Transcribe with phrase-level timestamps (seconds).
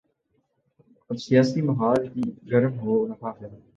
[1.09, 3.49] اب سیاسی محاذ بھی گرم ہو رہا ہے۔